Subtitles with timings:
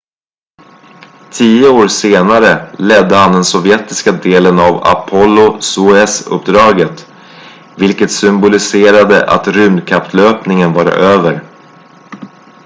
[1.33, 2.53] tio år senare
[2.91, 7.05] ledde han den sovjetiska delen av apollo-soyuz-uppdaget
[7.77, 11.41] vilket symboliserade att rymdkapplöpningen var över